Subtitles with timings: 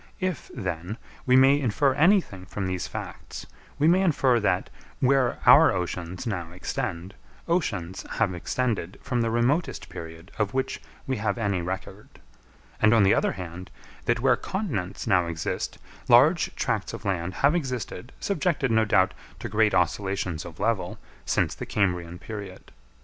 [0.19, 0.97] If, then,
[1.27, 3.45] we may infer anything from these facts,
[3.77, 7.13] we may infer that, where our oceans now extend,
[7.47, 12.19] oceans have extended from the remotest period of which we have any record;
[12.81, 13.69] and on the other hand,
[14.05, 15.77] that where continents now exist,
[16.07, 20.97] large tracts of land have existed, subjected, no doubt, to great oscillations of level,
[21.27, 22.71] since the Cambrian period.